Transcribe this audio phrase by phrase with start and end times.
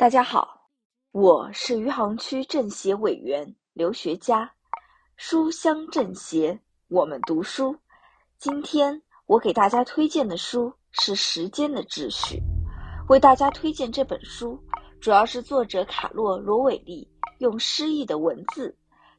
[0.00, 0.62] 大家好，
[1.12, 4.50] 我是余杭区政协委员刘学佳，
[5.18, 7.76] 书香政协，我们读书。
[8.38, 12.36] 今天我给大家推荐的书是《时间的秩序》。
[13.10, 14.58] 为大家推荐这本书，
[15.02, 17.06] 主要是作者卡洛·罗韦利
[17.36, 18.74] 用诗意的文字，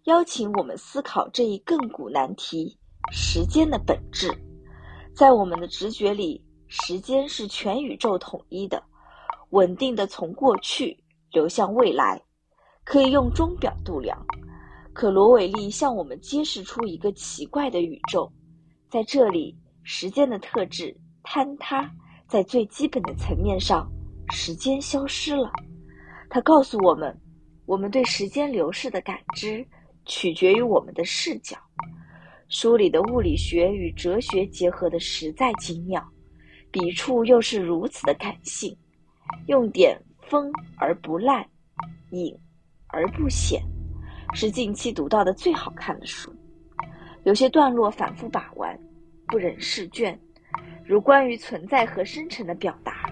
[0.05, 2.75] 邀请我们思考这一亘古难题——
[3.13, 4.35] 时间的本质。
[5.13, 8.81] 在我们的直觉里，时间是全宇宙统一的。
[9.51, 10.97] 稳定的从过去
[11.31, 12.21] 流向未来，
[12.83, 14.17] 可以用钟表度量。
[14.93, 18.31] 可罗韦利向我们揭示出一个奇怪的宇宙，
[18.89, 21.89] 在这里，时间的特质坍塌
[22.27, 23.89] 在最基本的层面上，
[24.31, 25.51] 时间消失了。
[26.29, 27.17] 他告诉我们，
[27.65, 29.65] 我们对时间流逝的感知
[30.05, 31.57] 取决于我们的视角。
[32.47, 36.05] 书里的物理学与哲学结合的实在精妙，
[36.69, 38.77] 笔触又是如此的感性。
[39.47, 41.45] 用点锋而不烂，
[42.11, 42.35] 隐
[42.87, 43.61] 而不显，
[44.33, 46.33] 是近期读到的最好看的书。
[47.23, 48.77] 有些段落反复把玩，
[49.27, 50.17] 不忍释卷，
[50.83, 53.09] 如关于存在和生成的表达。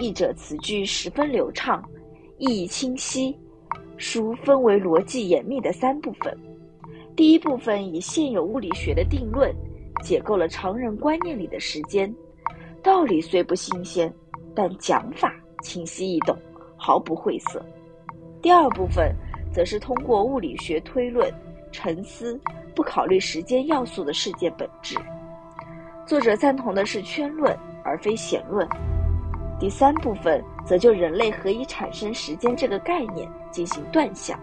[0.00, 1.82] 译者词句十分流畅，
[2.38, 3.36] 意义清晰。
[3.96, 6.32] 书分为逻辑严密的三部分。
[7.16, 9.52] 第一部分以现有物理学的定论
[10.04, 12.14] 解构了常人观念里的时间
[12.80, 14.12] 道理，虽不新鲜。
[14.58, 16.36] 但讲法清晰易懂，
[16.76, 17.64] 毫不晦涩。
[18.42, 19.14] 第二部分
[19.52, 21.32] 则是通过物理学推论、
[21.70, 22.36] 沉思，
[22.74, 24.96] 不考虑时间要素的世界本质。
[26.04, 28.68] 作者赞同的是圈论而非弦论。
[29.60, 34.36] 第三部分则就人类何以产生时间这个概念进行断想，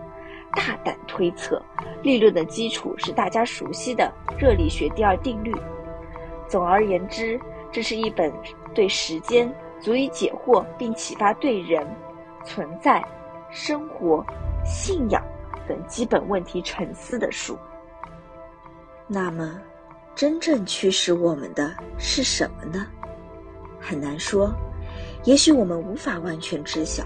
[0.56, 1.62] 大胆推测。
[2.02, 5.54] 立论的基础是大家熟悉的热力学第二定律。
[6.48, 7.38] 总而言之，
[7.70, 8.32] 这是一本
[8.74, 9.54] 对时间。
[9.86, 11.86] 足以解惑并启发对人、
[12.44, 13.06] 存在、
[13.52, 14.26] 生活、
[14.66, 15.24] 信仰
[15.68, 17.56] 等基本问题沉思的书。
[19.06, 19.62] 那么，
[20.16, 22.88] 真正驱使我们的是什么呢？
[23.80, 24.52] 很难说，
[25.24, 27.04] 也许我们无法完全知晓。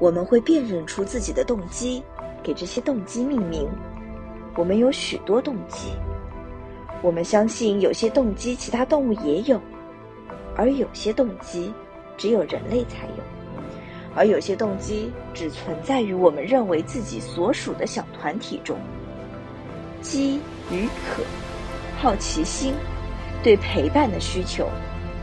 [0.00, 2.02] 我们会辨认出自己的动机，
[2.42, 3.68] 给这些动机命名。
[4.56, 5.90] 我们有许多动机，
[7.02, 9.60] 我们相信有些动机其他动物也有。
[10.58, 11.72] 而有些动机
[12.16, 13.22] 只有人类才有，
[14.16, 18.76] 而有些动机只存在于我们认为自己所属的小团体中。
[20.02, 20.40] 饥
[20.72, 21.22] 与渴，
[22.00, 22.74] 好奇心，
[23.40, 24.68] 对陪伴的需求，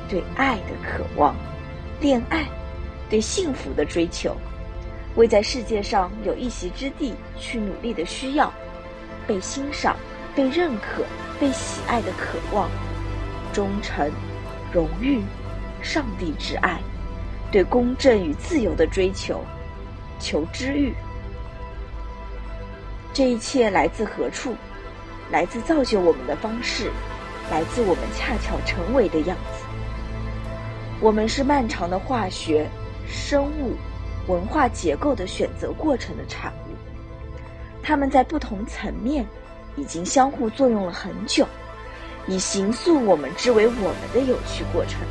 [0.09, 1.35] 对爱的渴望，
[1.99, 2.45] 恋爱，
[3.09, 4.33] 对幸福的追求，
[5.17, 8.49] 为在世界上有一席之地去努力的需要，
[9.27, 9.97] 被欣赏、
[10.33, 11.03] 被认可、
[11.41, 12.69] 被喜爱的渴望，
[13.51, 14.09] 忠诚。
[14.75, 15.21] 荣誉，
[15.81, 16.81] 上帝之爱，
[17.49, 19.39] 对公正与自由的追求，
[20.19, 20.93] 求知欲。
[23.13, 24.53] 这一切来自何处？
[25.31, 26.91] 来自造就我们的方式，
[27.49, 29.63] 来自我们恰巧成为的样子。
[30.99, 32.69] 我们是漫长的化学、
[33.07, 33.77] 生物、
[34.27, 36.75] 文化结构的选择过程的产物，
[37.81, 39.25] 它们在不同层面
[39.77, 41.47] 已经相互作用了很久。
[42.27, 45.01] 以形塑我们之为我们的有趣过程，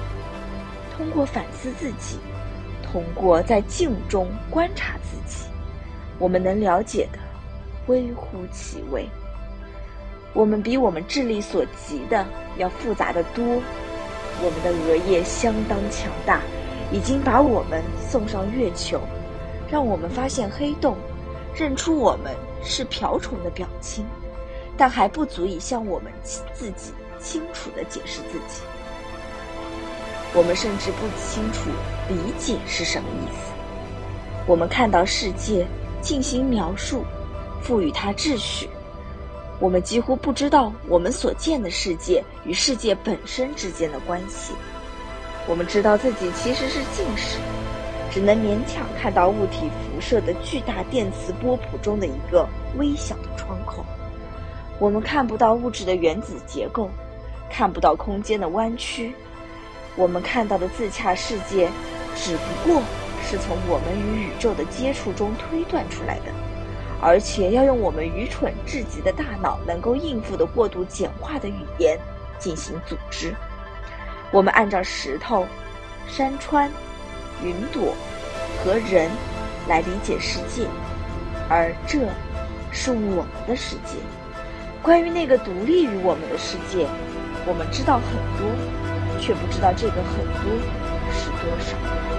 [0.96, 2.18] 通过反思自己，
[2.82, 5.46] 通过在静中观察自己，
[6.18, 7.18] 我们能了解的
[7.86, 9.08] 微乎其微。
[10.32, 12.26] 我们比我们智力所及的
[12.58, 13.44] 要复杂的多。
[14.42, 16.40] 我们的额叶相当强大，
[16.90, 19.00] 已经把我们送上月球，
[19.70, 20.96] 让我们发现黑洞，
[21.54, 24.04] 认出我们是瓢虫的表亲，
[24.76, 26.12] 但还不足以向我们
[26.52, 26.92] 自己。
[27.24, 28.62] 清楚地解释自己，
[30.34, 31.70] 我们甚至不清楚
[32.08, 33.52] 理解是什么意思。
[34.46, 35.66] 我们看到世界，
[36.02, 37.02] 进行描述，
[37.62, 38.68] 赋予它秩序。
[39.58, 44.52] 我们几乎不知道我们所见的世界与世界本身之间的关系。
[45.48, 47.38] 我们知道自己其实是近视，
[48.10, 52.46] 只能勉强看到物体辐射的巨大电磁波谱中的一个
[52.76, 53.84] 微小的窗口。
[54.78, 56.90] 我们看不到物质的原子结构。
[57.56, 59.14] 看不到空间的弯曲，
[59.94, 61.70] 我们看到的自洽世界，
[62.16, 62.82] 只不过
[63.22, 66.32] 是从我们与宇宙的接触中推断出来的，
[67.00, 71.96] 而且要用我们愚蠢至极的大脑能够应付的过度简化的语言
[72.40, 73.32] 进行组织。
[74.32, 75.46] 我们按照石头、
[76.08, 76.68] 山川、
[77.40, 77.94] 云朵
[78.64, 79.08] 和人
[79.68, 80.66] 来理解世界，
[81.48, 82.00] 而这
[82.72, 83.96] 是我们的世界。
[84.82, 86.88] 关于那个独立于我们的世界。
[87.46, 90.50] 我们知道很多，却不知道这个很多
[91.12, 92.13] 是多少。